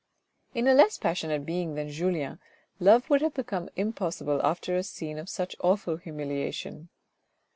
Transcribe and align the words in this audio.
In 0.55 0.65
a 0.67 0.73
less 0.73 0.97
passionate 0.97 1.45
being 1.45 1.75
than 1.75 1.91
Julien 1.91 2.39
love 2.79 3.07
would 3.11 3.21
have 3.21 3.35
become 3.35 3.69
impossible 3.75 4.41
after 4.43 4.75
a 4.75 4.81
scene 4.81 5.19
of 5.19 5.29
such 5.29 5.55
awful 5.59 5.97
humiliation. 5.97 6.89